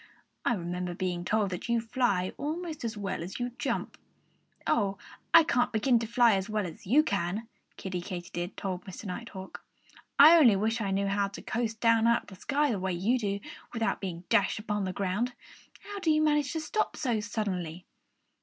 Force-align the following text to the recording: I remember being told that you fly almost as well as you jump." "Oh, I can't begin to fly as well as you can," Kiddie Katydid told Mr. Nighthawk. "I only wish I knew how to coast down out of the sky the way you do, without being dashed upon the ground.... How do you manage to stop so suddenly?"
I 0.43 0.55
remember 0.55 0.95
being 0.95 1.23
told 1.23 1.51
that 1.51 1.69
you 1.69 1.79
fly 1.79 2.33
almost 2.35 2.83
as 2.83 2.97
well 2.97 3.21
as 3.21 3.39
you 3.39 3.51
jump." 3.59 3.99
"Oh, 4.65 4.97
I 5.31 5.43
can't 5.43 5.71
begin 5.71 5.99
to 5.99 6.07
fly 6.07 6.33
as 6.33 6.49
well 6.49 6.65
as 6.65 6.87
you 6.87 7.03
can," 7.03 7.47
Kiddie 7.77 8.01
Katydid 8.01 8.57
told 8.57 8.83
Mr. 8.85 9.05
Nighthawk. 9.05 9.63
"I 10.17 10.37
only 10.39 10.55
wish 10.55 10.81
I 10.81 10.89
knew 10.89 11.05
how 11.05 11.27
to 11.27 11.43
coast 11.43 11.79
down 11.79 12.07
out 12.07 12.23
of 12.23 12.27
the 12.29 12.35
sky 12.41 12.71
the 12.71 12.79
way 12.79 12.93
you 12.93 13.19
do, 13.19 13.41
without 13.73 14.01
being 14.01 14.23
dashed 14.27 14.57
upon 14.57 14.85
the 14.85 14.91
ground.... 14.93 15.33
How 15.81 15.99
do 15.99 16.09
you 16.09 16.23
manage 16.23 16.51
to 16.53 16.61
stop 16.61 16.97
so 16.97 17.19
suddenly?" 17.19 17.85